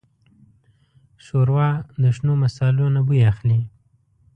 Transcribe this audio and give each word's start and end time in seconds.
ښوروا 1.23 1.69
د 2.01 2.03
شنو 2.15 2.33
مصالو 2.43 2.85
نه 2.95 3.01
بوی 3.07 3.21
اخلي. 3.31 3.59